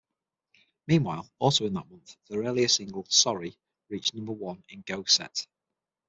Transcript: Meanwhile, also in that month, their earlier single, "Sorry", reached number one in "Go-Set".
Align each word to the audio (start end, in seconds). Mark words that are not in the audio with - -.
Meanwhile, 0.87 1.29
also 1.37 1.67
in 1.67 1.73
that 1.75 1.87
month, 1.91 2.17
their 2.27 2.41
earlier 2.41 2.67
single, 2.67 3.05
"Sorry", 3.07 3.55
reached 3.87 4.15
number 4.15 4.31
one 4.31 4.63
in 4.69 4.81
"Go-Set". 4.81 5.45